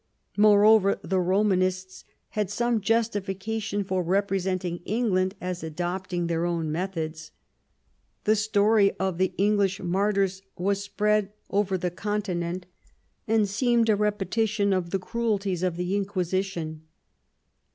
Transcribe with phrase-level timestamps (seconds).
[0.35, 7.29] Moreover, the Romanists had some justification for representing England as adopting their own methods.
[8.23, 12.65] The story of the English martyrs was spread over the Continent
[13.27, 16.87] and seemed a repetition of the cruelties of the Inquisition.